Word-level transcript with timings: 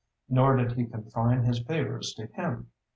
Nor 0.29 0.55
did 0.57 0.71
he 0.71 0.87
confine 0.87 1.43
his 1.43 1.59
favors 1.59 2.15
to 2.15 2.25
him. 2.25 2.71